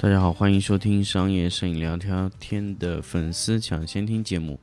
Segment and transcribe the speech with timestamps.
[0.00, 4.56] 大家好，欢迎收听商业摄影聊天天的粉丝抢先听节目。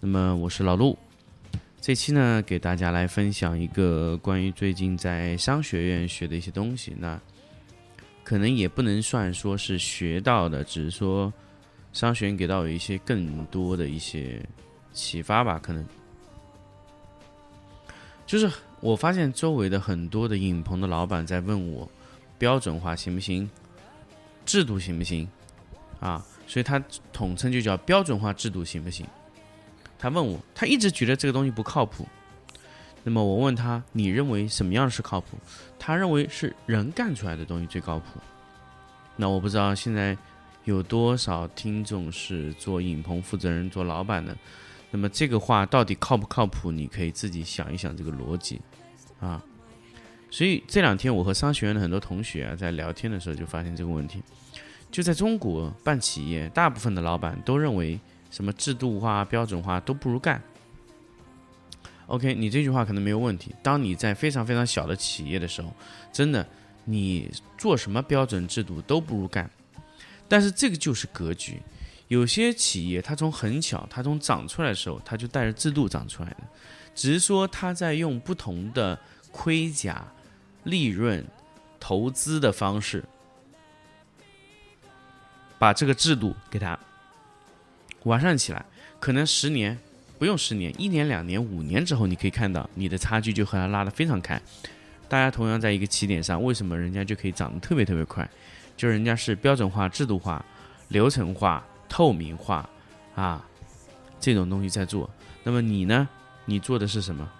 [0.00, 0.98] 那么我是老陆，
[1.80, 6.92] 这期呢给大家来分享一个关于最近在商学院学的一些东西。
[6.98, 7.16] 那
[8.24, 11.32] 可能也不能算说是学到的，只是说
[11.92, 14.44] 商学院给到我一些更多的一些
[14.92, 15.60] 启发吧。
[15.62, 15.86] 可能
[18.26, 21.88] 就是我发现周围的很多的影棚的老板在问我，
[22.36, 23.48] 标准化行不行？
[24.46, 25.28] 制度行不行？
[26.00, 29.06] 啊，所以他统称就叫标准化制度行不行？
[29.98, 32.06] 他问我，他一直觉得这个东西不靠谱。
[33.02, 35.38] 那么我问他，你认为什么样是靠谱？
[35.78, 38.20] 他认为是人干出来的东西最靠谱。
[39.16, 40.16] 那我不知道现在
[40.64, 44.36] 有多少听众是做影棚负责人、做老板的。
[44.90, 46.70] 那么这个话到底靠不靠谱？
[46.70, 48.60] 你可以自己想一想这个逻辑
[49.20, 49.42] 啊。
[50.30, 54.22] 所以这两天我和商学院的很多同学啊在聊天的时候就发现这个问题，
[54.90, 57.98] 就在中国办企业，大部分的老板都认为
[58.30, 60.42] 什么制度化、标准化都不如干。
[62.08, 63.54] OK，你这句话可能没有问题。
[63.62, 65.72] 当你在非常非常小的企业的时候，
[66.12, 66.46] 真的
[66.84, 69.50] 你做什么标准制度都不如干。
[70.28, 71.62] 但是这个就是格局，
[72.08, 76.38] 有些企业它从很小，它从长出来的时候，它就带着制度长出来的，
[76.94, 78.98] 只是说它在用不同的
[79.30, 80.06] 盔甲。
[80.66, 81.24] 利润、
[81.78, 83.04] 投资的方式，
[85.60, 86.76] 把这个制度给它
[88.02, 88.66] 完善起来。
[88.98, 89.78] 可能十年
[90.18, 94.40] 不用十年，一年、两年、五年之后，你可以看到你的差距就和它拉得非常开。
[95.08, 98.28] 大家同样在一个起点上，为什么人家就可以涨得特别特别快？
[98.76, 100.44] 就人家是标准化、制度化、
[100.88, 102.68] 流程化、透明化
[103.14, 103.46] 啊
[104.18, 105.08] 这种东西在做。
[105.44, 106.08] 那么你呢？
[106.44, 107.30] 你做的是什么？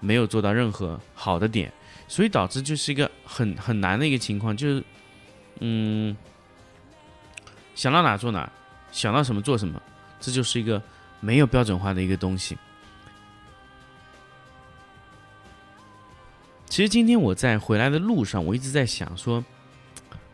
[0.00, 1.72] 没有做到任何好的点。
[2.12, 4.84] 所以导致就是一个很很难的一个情况，就是，
[5.60, 6.14] 嗯，
[7.74, 8.52] 想到哪做哪，
[8.90, 9.80] 想到什么做什么，
[10.20, 10.82] 这就是一个
[11.20, 12.58] 没有标准化的一个东西。
[16.66, 19.42] 其实今天我在回来的路上，我一直在想，说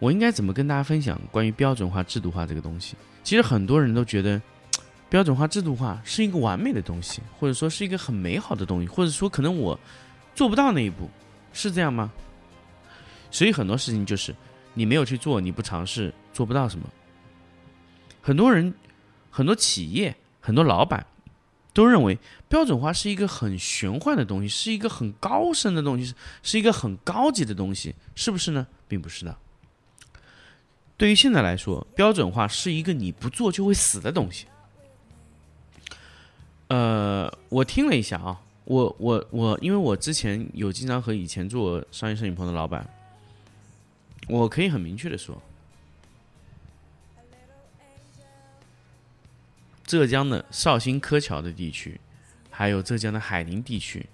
[0.01, 2.97] 我应该怎么跟大家分享关于标准化、制度化这个东西。
[3.23, 4.43] 其实很多人都觉得
[5.09, 9.79] 标准化、制度化是一个完美的东西，或者说是一个很美好的东西，或者说可能我
[10.35, 11.09] 做不到那一步。
[11.53, 12.13] 是这样吗？
[13.31, 14.35] 所以很多事情就是
[14.75, 16.89] 你没有去做，你不尝试，做不到什么。
[18.23, 18.73] 很多人、
[19.31, 21.07] 很多企业、很多老板
[21.73, 28.67] 都认为标准化是一个很玄幻的东西，是一个很高深的东西，是一个很高级的东西，是不是呢？
[28.87, 29.37] 并不是的。
[30.97, 34.47] 对于现在来说，标准化是一个你不做就会死的东西。
[36.69, 38.41] 呃，我听了一下啊。
[38.69, 42.87] 我我我，因为我之前有经常和以前做商业摄影棚的老板，
[44.29, 45.41] 我可以很明确的说，
[49.87, 51.99] 浙江的绍兴柯桥的地区，
[52.51, 54.05] 还有浙江的海宁地区，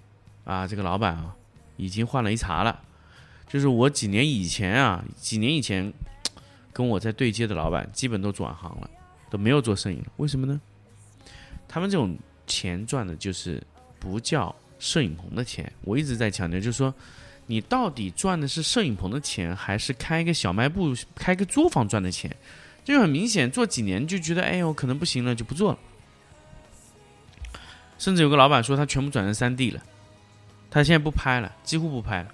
[0.45, 1.35] 啊，这个老板啊，
[1.75, 2.81] 已经换了一茬了。
[3.49, 5.91] 就是我几年以前啊，几年以前
[6.71, 8.89] 跟我在对接的老板，基本都转行了，
[9.29, 10.05] 都没有做摄影了。
[10.15, 10.61] 为什么呢？
[11.67, 12.17] 他们这种
[12.47, 13.61] 钱赚的就是。
[13.99, 16.93] 不叫摄影棚的钱，我一直在强调，就是说，
[17.47, 22.35] 你到底赚的是摄影棚的钱，还是开一个小卖部、开个作坊赚的钱？
[22.83, 25.79] 这就很明显，做几年就觉得，哎呦，可能不行了，就不做了。
[27.97, 29.81] 甚至有个老板说，他全部转成三 D 了，
[30.69, 32.31] 他现在不拍了，几乎不拍了。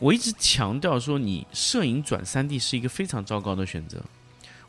[0.00, 4.02] 我一直强调说，你摄影转三 D 是一个非常糟糕的选择。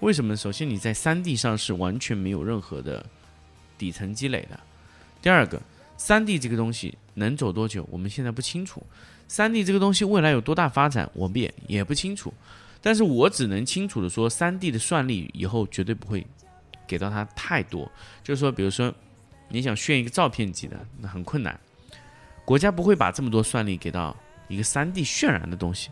[0.04, 0.36] 为什么？
[0.36, 3.06] 首先，你在三 D 上是完全没有任何的
[3.78, 4.60] 底层积累的。
[5.22, 5.62] 第二个，
[5.96, 8.86] 三 D 这个东西能走多久，我们现在不清楚。
[9.30, 12.34] 三 D 这个东西未来有多大发展，我们也也不清楚。
[12.82, 16.28] 但是我只能清楚的说，三 D 的算力以后绝对不会
[16.86, 17.90] 给到它太多。
[18.22, 18.94] 就是说，比如说
[19.48, 21.58] 你想炫一个照片级的，那很困难。
[22.44, 24.14] 国家不会把这么多算力给到
[24.50, 25.90] 一个三 D 渲染的东西。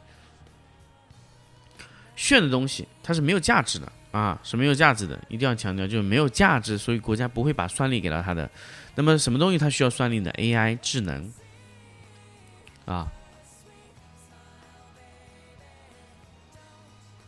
[2.17, 3.89] 炫的东西它是没有价值的。
[4.11, 8.49] 啊，是没有价值的，一定要强调，就是没有价值，所以国家不会把算力给到他的。
[8.95, 11.31] 那么，什么东西它需要算力呢？AI 智能
[12.85, 13.09] 啊。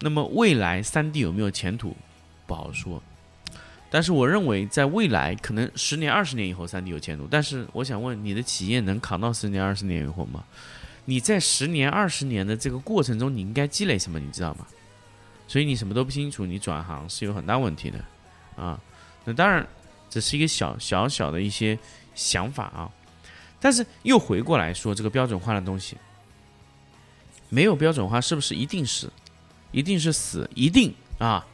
[0.01, 1.95] 那么，未来三 D 有没有前途？
[2.45, 3.01] 不好说。
[3.89, 7.25] 但是，我认为在未来，可能十年、二十年以后，三 D 有前途。
[7.31, 10.43] 但是，我想问，你的企业能扛到十年、二十年以后吗？
[11.05, 14.19] 你在十年、二十年的这个过程中，你应该积累什么？
[14.19, 14.67] 你知道吗？
[15.53, 18.03] 所以你什么都不清楚，你转行是有很大问题的，
[18.55, 18.81] 啊，
[19.23, 19.63] 那当然，
[20.09, 21.77] 这是一个小小小的一些
[22.15, 22.89] 想法啊。
[23.59, 25.95] 但是又回过来说，这个标准化的东西，
[27.49, 29.07] 没有标准化是不是一定是，
[29.71, 30.49] 一定是死？
[30.55, 31.45] 一定啊，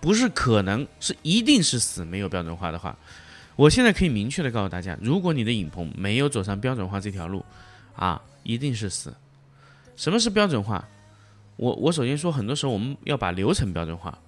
[0.00, 2.04] 不是可能是一定是死。
[2.04, 2.96] 没有标准化的话，
[3.56, 7.44] 我现在可以明确的告诉大家，如果你的影棚没有走上标准化这条路，
[7.96, 9.12] 啊，一定是死。
[9.96, 10.88] 什么是标准化？
[11.56, 14.18] 我我首先说，很多时候我们要把流程标准化。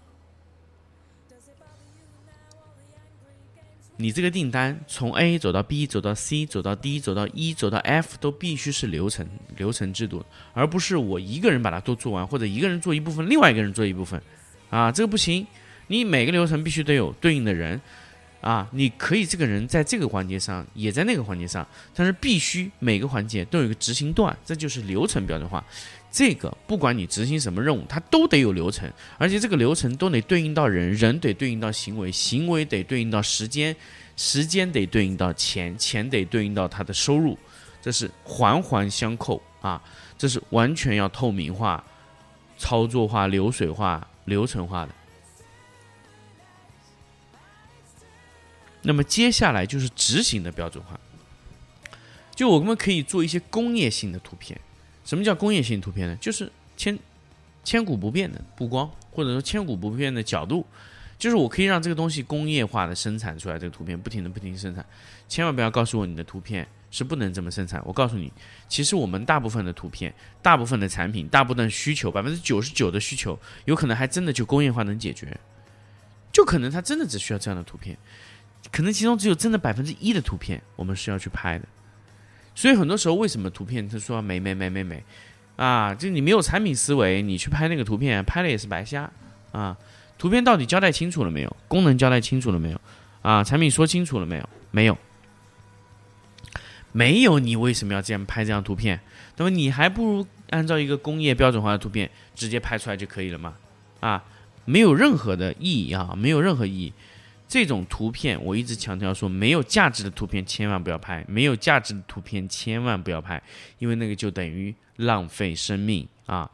[3.99, 9.27] 你这个订单从 A 走到 B，走到 C，走到 D，走到 E，走到 F，都必须是流程
[9.57, 14.21] 流程制度，而不是我一个人把它都做完，或者一个人做一部分，另外一个人做一部分，
[14.69, 15.47] 啊，这个不行。
[15.87, 17.81] 你每个流程必须得有对应的人，
[18.43, 25.65] 啊，你可以这个人在这个环节上，也在那个环节上，但是必须每个环节都有一个执行段，这就是流程标准化。
[26.17, 33.77] 这个不管你执行什么任务，它都得有流程，而且这个流程都得对应到人，人得对应到行为，行为得对应到时间，
[34.17, 37.37] 时间得对应到钱，钱得对应到他的收入，
[37.83, 39.83] 这是环环相扣啊！
[40.17, 41.85] 这是完全要透明化、
[42.57, 44.95] 操作化、流水化、流程化的。
[48.81, 50.99] 那么接下来就是执行的标准化，
[52.35, 54.59] 就我们可以做一些工业性的图片。
[55.07, 56.17] 什么叫工业性图片呢？
[56.21, 56.99] 就是千
[57.65, 60.67] 千古不变的布光，或者说千古不变的角度，
[61.17, 64.85] 就是我可以让这个东西工业化的生产出来，这个图片不停的不停地生产。
[65.29, 67.81] 千万不要告诉我你的图片是不能这么生产。
[67.85, 68.33] 我告诉你，
[68.69, 70.13] 其实我们大部分的图片、
[70.43, 75.39] 大部分的产品、大部分需求，百分之九十九的需求，有可能还真的就工业化能解决，
[76.33, 77.97] 就可能它真的只需要这样的图片，
[78.73, 81.67] 可能其中只有真的百分之一的图片我们是要去拍的。
[82.57, 85.05] 所以很多时候，为什么图片他说美美美美美，
[85.57, 89.09] 啊，就你没有产品思维，你去拍那个图片，拍了也是白瞎
[89.53, 89.77] 啊。
[90.19, 91.57] 图片到底交代清楚了没有？
[91.69, 92.81] 功能交代清楚了没有？
[93.21, 94.49] 啊，产品说清楚了没有？
[94.71, 94.99] 没有，
[96.93, 98.99] 没有，你为什么要这样拍这张图片？
[99.37, 103.55] 那么你还不如按照一个工业标准化的图片直接拍出来就可以了嘛？
[104.01, 104.25] 啊，
[104.65, 106.95] 没有任何的意义啊，没有任何意义。
[107.49, 113.41] 这种图片，我一直强调说，没有价值的图片千万不要拍，没有价值的图片千万不要拍，
[113.79, 116.51] 因为那个就等于浪费生命啊。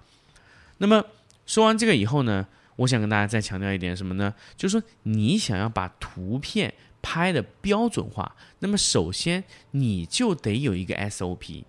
[0.78, 1.02] 那么
[1.46, 2.46] 说完这个以后呢，
[2.76, 4.34] 我想跟大家再强调一点什么呢？
[4.56, 11.64] 就是说，你想要把图片拍的标准化，那么首先你就得有一个 SOP。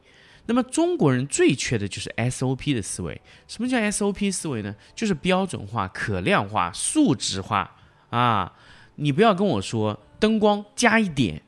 [0.46, 3.22] 那么中国人最缺的就是 SOP 的思维。
[3.48, 4.76] 什么叫 SOP 思维呢？
[4.94, 7.74] 就是标准化、可量化、数值化
[8.10, 8.52] 啊。
[8.96, 11.42] 你不要跟我说灯光加一点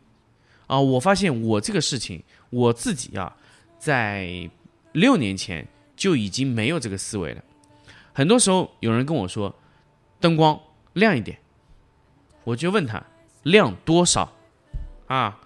[0.67, 0.79] 啊！
[0.79, 3.35] 我发现我这个事情我自己啊，
[3.77, 4.49] 在
[4.93, 7.43] 六年前就已经没有这个思维了。
[8.13, 9.53] 很多时候有人跟我说
[10.19, 10.59] 灯光
[10.93, 11.37] 亮一点，
[12.43, 13.03] 我就问他
[13.43, 14.33] 亮多少
[15.07, 15.39] 啊？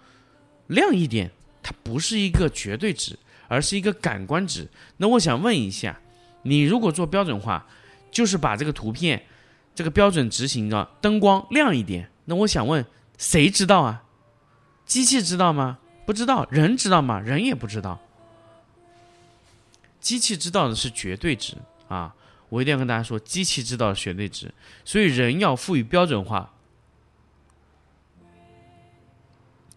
[0.67, 1.31] 亮一点，
[1.61, 4.67] 它不是一个绝对值，而是一个感官值。
[4.97, 5.99] 那我想问一下，
[6.43, 7.67] 你如果做标准化，
[8.09, 9.23] 就是把这个图片。
[9.79, 12.85] 这个标准执行的灯光亮一点，那我想问，
[13.17, 14.03] 谁知道啊？
[14.85, 15.79] 机器知道吗？
[16.05, 16.45] 不知道。
[16.51, 17.17] 人知道吗？
[17.21, 17.97] 人也不知道。
[20.01, 21.55] 机器知道的是绝对值
[21.87, 22.13] 啊！
[22.49, 26.53] 我一定要跟大家说，机器知道的绝对值，所以人要赋予标准化，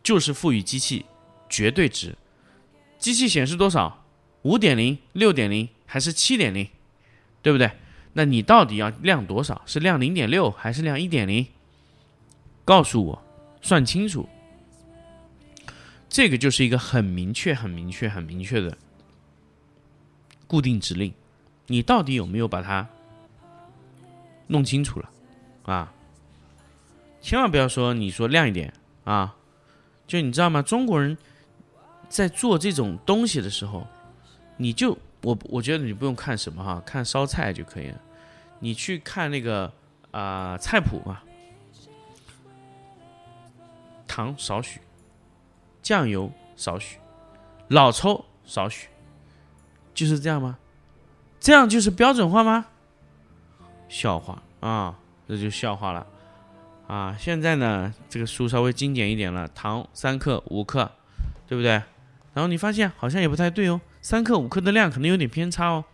[0.02, 1.06] 就是赋予机器
[1.48, 2.18] 绝对值。
[2.98, 4.04] 机器显示多少？
[4.42, 6.68] 五点零、六点零还是七点零？
[7.40, 7.70] 对不对？
[8.14, 9.62] 那你到底要亮多少？
[9.64, 11.46] 是亮零点六还是亮一点零？
[12.64, 13.22] 告诉我，
[13.62, 14.28] 算清楚。
[16.08, 18.76] 这个就是一个很明确、很明确、很明确的
[20.46, 21.12] 固定指令。
[21.68, 22.86] 你到底有没有把它
[24.48, 25.10] 弄清楚了？
[25.62, 25.94] 啊！
[27.22, 29.34] 千万不要说你说亮一点啊！
[30.06, 30.60] 就你知道吗？
[30.60, 31.16] 中国人
[32.10, 33.86] 在做这种东西的时候，
[34.58, 34.98] 你就。
[35.22, 38.00] 我我觉得你不用看什么哈，看烧菜就可以了。
[38.60, 39.72] 你去看那个
[40.10, 41.22] 啊菜谱嘛，
[44.06, 44.80] 糖少许，
[45.80, 46.98] 酱油少许，
[47.68, 48.88] 老抽少许，
[49.94, 50.58] 就是这样吗？
[51.40, 52.66] 这样就是标准化吗？
[53.88, 54.96] 笑话啊，
[55.28, 56.06] 这就笑话了
[56.86, 57.16] 啊！
[57.18, 60.90] 现在呢，这个书稍微精简一点了，糖三克五克，
[61.46, 61.72] 对不对？
[62.32, 63.80] 然后你发现好像也不太对哦。
[64.02, 65.84] 三克五克的量可能有点偏差哦。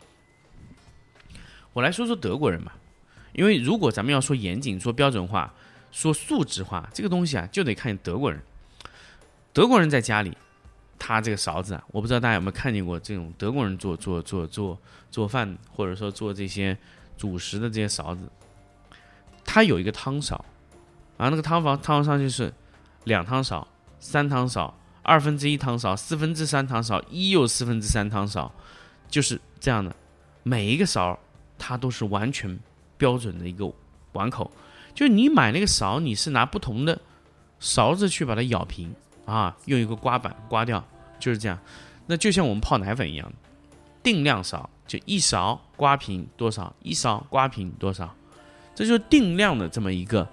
[1.74, 2.74] 我来说说德国人吧，
[3.34, 5.54] 因为如果咱们要说严谨、说标准化、
[5.92, 8.42] 说素质化，这个东西啊，就得看德国人。
[9.52, 10.36] 德国人在家里，
[10.98, 14.78] 他这个勺子啊，我不知道大家有没有看见过这种德国人做做做做
[15.10, 16.76] 做饭，或者说做这些
[17.16, 18.28] 主食的这些勺子，
[19.44, 20.44] 他有一个汤勺，
[21.18, 22.52] 啊，那个汤勺汤勺上就是
[23.04, 23.68] 两汤勺
[24.00, 24.74] 三汤勺，
[25.08, 28.52] 二分之一汤勺，四分之三汤勺，一又四分之三汤勺，
[29.08, 29.96] 就是这样的。
[30.42, 31.18] 每一个勺
[31.56, 32.60] 它都是完全
[32.98, 33.72] 标准的一个
[34.12, 34.50] 碗口，
[34.94, 37.00] 就是你买那个勺，你是拿不同的
[37.58, 40.86] 勺子去把它舀平啊，用一个刮板刮掉，
[41.18, 41.58] 就是这样。
[42.06, 43.32] 那就像我们泡奶粉一样，
[44.02, 48.14] 定量勺就一勺刮平多少，一勺刮平多少，
[48.74, 50.28] 这就是定量的这么一个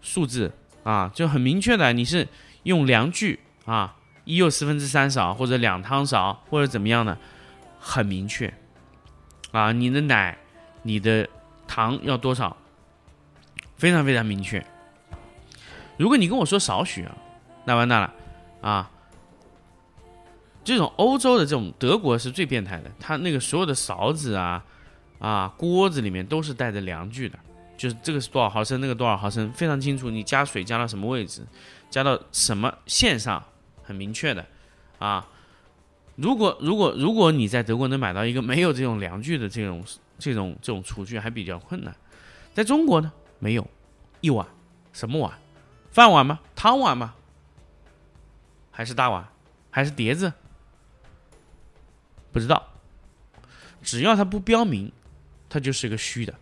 [0.00, 0.50] 数字
[0.84, 2.26] 啊，就很明确的，你是
[2.68, 7.16] 用量具啊，一又四分之三勺或者两汤勺或者怎么样的，
[7.80, 8.52] 很明确
[9.52, 10.36] 啊，你的奶、
[10.82, 11.26] 你的
[11.66, 12.54] 糖要多少，
[13.78, 14.62] 非常非常明确。
[15.96, 17.16] 如果你跟我说少许啊，
[17.64, 18.14] 那完蛋了
[18.60, 18.90] 啊。
[20.62, 24.62] 这种欧洲的这种德国是最变态的，它那个所有的勺子啊
[25.18, 27.38] 啊锅子里面都是带着量具的，
[27.78, 30.10] 就是这个是多少毫升，那个多少毫升，非常清楚。
[30.10, 31.46] 你加水加到什么位置，
[31.88, 33.42] 加到什么线上，
[33.84, 34.44] 很明确的
[34.98, 35.26] 啊。
[36.16, 39.84] 如果如果如果你在德国能买到一个没有这种量具的这种
[40.18, 41.94] 这种这种厨具，还比较困难。
[42.52, 43.64] 在中国呢，没有
[44.20, 44.44] 一碗
[44.92, 45.38] 什么碗，
[45.92, 46.40] 饭碗吗？
[46.56, 47.14] 汤碗吗？
[48.72, 49.28] 还是大碗？
[49.70, 50.32] 还是碟子？
[52.32, 52.72] 不知道，
[53.80, 54.90] 只要它不标明，
[55.48, 56.34] 它就是一个虚的。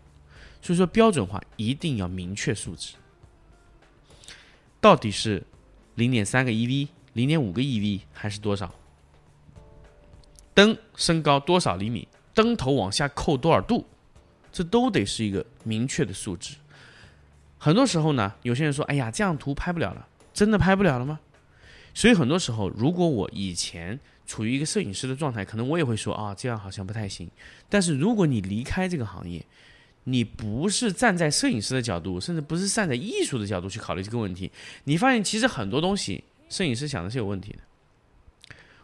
[0.66, 2.96] 所以说标准化一定要明确数值，
[4.80, 5.40] 到底是
[5.94, 8.74] 零点三个 eV、零点五个 eV 还是多少？
[10.54, 12.08] 灯升高多少厘米？
[12.34, 13.86] 灯头往下扣多少度？
[14.50, 16.56] 这都得是一个明确的数值。
[17.58, 21.20] 很多时候呢，有些人说：“哎呀，这样图拍不了了。”真的拍不了了吗？
[21.94, 27.30] 所以很多时候，如果我以前处于一个摄影师的状态，可能我也会说啊，这样好像不太行。
[27.68, 29.46] 但是如果你离开这个行业，
[30.08, 34.52] 你不是站在摄影师的角度，甚至不是站在艺术的角度去考虑这个问题，
[34.84, 37.58] 你发现其实很多东西摄影师想的是有问题的。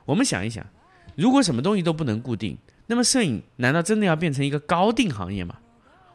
[0.05, 0.67] 我们想一想，
[1.14, 5.59] 如果什么东西都不能固定，那么摄影难道真的要变成一个高定行业吗？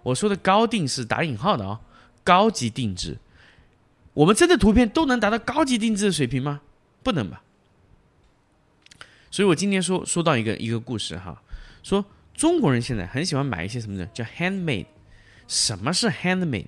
[0.04, 1.80] 我说的高定是打引号的啊，
[2.26, 3.18] 高级定制。
[4.14, 6.60] 我们真的图片都能达到高级定制的水平吗？
[7.02, 7.42] 不能吧。
[9.32, 11.42] 所以我今天说说到一个一个故事哈，
[11.82, 14.06] 说中国人现在很喜欢买一些什么呢？
[14.14, 14.88] 叫 handmade。
[15.48, 16.68] 什么是 handmade？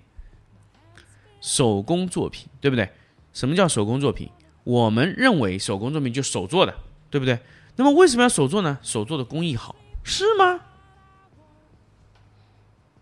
[1.42, 2.92] 手工作品，对不对？
[3.34, 4.30] 什么叫手工作品？
[4.64, 6.74] 我们认为手工作品就手做的，
[7.10, 7.40] 对不对？
[7.76, 8.78] 那么为什么要手做呢？
[8.82, 10.60] 手做的工艺好，是吗？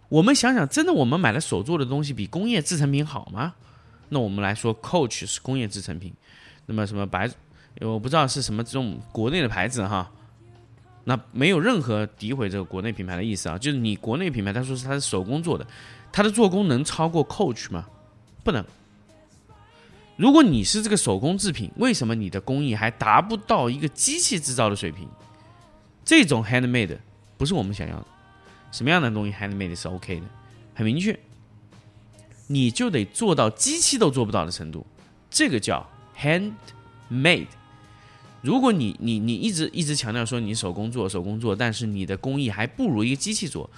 [0.09, 3.55] 我们想想，真的我们买了手做的东西比工业制成品好吗？
[4.09, 6.13] 那我们来说，Coach 是工业制成品，
[6.65, 7.29] 那么什么白？
[7.81, 10.09] 我不知道是什么这种国内的牌子哈，
[11.09, 15.65] 那没有任何诋毁这个国内品牌的意思啊，就是你国内品牌，他说是他是手工做的，
[16.11, 17.87] 它的做工能超过 Coach 吗？
[18.43, 18.61] 不能。
[20.17, 25.07] 如果你是这个手工制品，为什么你的工艺还达不到一个机器制造的水平？
[26.03, 26.97] 这种 handmade
[27.37, 28.05] 不是我们想要的。
[28.73, 30.25] 什么样的东西 handmade 是 OK 的？
[30.75, 31.17] 很明确，
[32.47, 34.85] 你就得做到机器都做不到的程度，
[35.29, 37.47] 这个叫 handmade。
[38.41, 43.69] 如果你你你一直一直强调说你手工做手工做，但是你的工艺还不如一个机器做，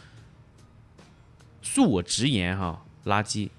[1.63, 3.49] 恕我直言哈，垃圾。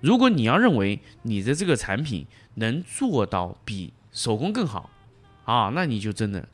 [0.00, 4.90] 如果你要认为你的这个产品能做到比手工更好
[5.44, 6.48] 啊，那你就真的，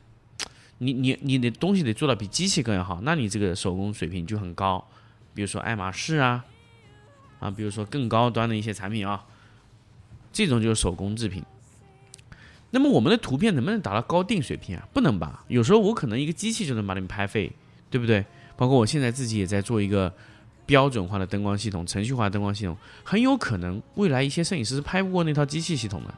[0.79, 4.87] 你你你的东西得做到比机器更要好，那你这个手工水平就很高。
[5.35, 6.45] 比如说爱马仕啊，
[7.41, 9.25] 啊，比如说更高端的一些产品啊，
[10.33, 11.43] 这种就是手工制品。
[12.75, 14.88] 那么我们的图片能不能达到高定水平啊？
[14.93, 15.45] 不能吧。
[15.49, 17.52] 有时候我可能一个机器就能把你们拍废，
[17.91, 18.25] 对不对？
[18.57, 20.12] 包括我现在自己也在做一个
[20.64, 26.14] 标准化的灯光系统、程序化灯光系统，很有可能未来一些摄影师是拍不过那套机器系统的。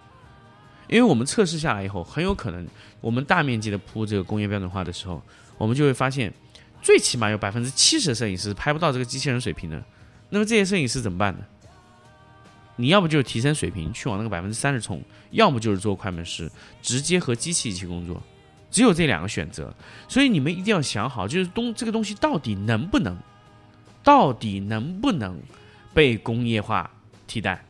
[0.87, 2.65] 因为我们测试下来以后，很有可能
[3.01, 5.21] 我们大面积的铺这个工业标准化的时候，
[5.59, 6.33] 我们就会发现，
[6.81, 9.83] 最起码有百分之七十的摄影师拍不到这个机器人水平的。
[10.31, 11.41] 那么这些摄影师怎么办呢？
[12.77, 15.01] 你要不就是提升水平去往那个百分之三十冲，
[15.31, 16.51] 要么就是做快门师，
[16.83, 18.21] 直接和机器一起工作，
[18.69, 19.73] 只有这两个选择。
[20.09, 23.17] 所以你们一定要想好，就是东这个东西到底能不能，
[24.03, 25.39] 到底能不能
[25.93, 26.91] 被工业化
[27.29, 27.65] 替代？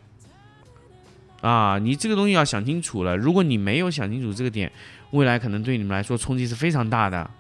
[1.43, 3.15] 啊，你这个东西要想清楚了。
[3.15, 4.73] 如果你没有想清楚这个点，
[5.11, 7.31] 未来可能对你们来说冲击是非常大的。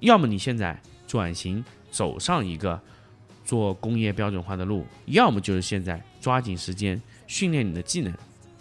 [0.00, 2.82] 要么你现在转型走上一个。
[3.46, 8.12] 做工业标准化的路，要么就是现在抓紧时间训练你的技能，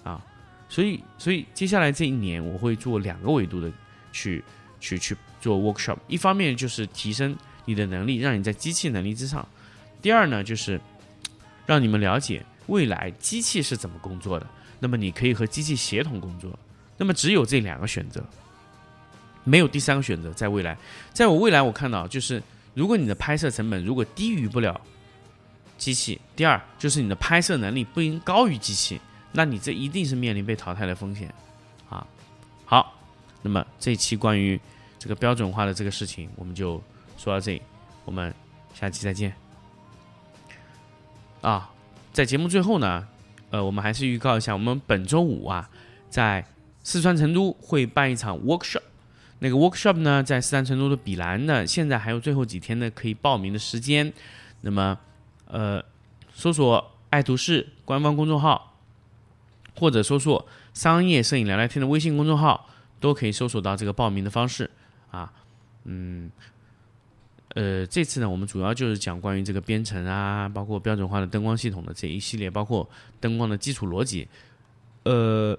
[0.04, 0.24] 啊，
[0.70, 3.70] 所以所以接下来这一年我会做两个维度的
[4.14, 4.42] 去
[4.80, 9.42] 去去做 workshop，一方面就是提升你的能力，让你在机器能力之上；
[10.02, 10.80] 第二呢就是
[11.66, 14.48] 让你们了解未来机器是怎么工作的，
[14.80, 16.58] 那么你可以和机器协同工作。
[16.98, 18.24] 那么只有这两个选择，
[19.44, 20.32] 没有第三个选择。
[20.32, 20.78] 在未来，
[21.12, 22.42] 在我未来我看到就是，
[22.76, 24.80] 如果你的拍摄成本如果低于不了
[25.78, 29.02] 机器，第二就是你的拍摄能力不应高于机器，
[29.32, 31.34] 那你这一定是面临被淘汰的风险
[31.90, 32.06] 啊。
[32.66, 32.94] 好，
[33.42, 34.60] 那么这一期关于
[35.00, 36.82] 这个标准化的这个事情，我们就
[37.18, 37.62] 说到这里，
[38.04, 38.34] 我们
[38.74, 39.34] 下期再见。
[41.42, 41.70] 啊，
[42.12, 43.08] 在节目最后呢，
[43.52, 45.70] 呃，我们还是预告一下，我们本周五啊，
[46.10, 46.46] 在
[46.84, 48.82] 四川成都会办一场 workshop，
[49.40, 54.12] 那个 workshop 呢，在四川成都的比兰呢，现在还有最后几天呢可以报名的时间。
[54.62, 54.98] 那么，
[55.48, 55.84] 呃，
[56.34, 58.78] 搜索爱图仕官方公众号，
[59.76, 64.70] 或者搜索商业摄影聊聊天的微信公众号，都可以搜索到这个报名的方式
[65.12, 65.32] 啊，
[65.84, 66.32] 嗯。
[67.54, 72.90] 呃，这次呢，我们主要就是讲关于这个编程啊，包括标准化的灯光系统的这一系列，包括
[73.22, 74.28] 灯光的基础逻辑，
[75.04, 75.58] 呃，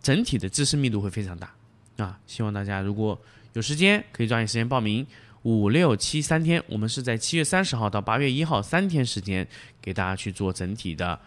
[0.00, 1.52] 整体的知识密度会非常大
[2.00, 2.18] 啊。
[2.26, 3.20] 希望大家如果
[3.52, 5.06] 有时间，可以抓紧时间报名。
[5.42, 9.46] 五六七三天，我们是在七月三十号到八月一号三天时间，
[9.80, 11.18] 给大家去做整体的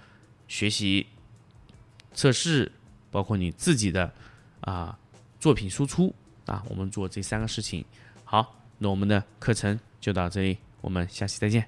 [0.47, 1.07] 学习、
[2.13, 2.71] 测试，
[3.09, 4.13] 包括你自己的
[4.61, 4.97] 啊
[5.39, 6.13] 作品输出
[6.45, 7.83] 啊，我们做这三个事情。
[8.23, 8.59] 好。
[8.79, 11.65] 那我们的课程就到这里，我们下期再见。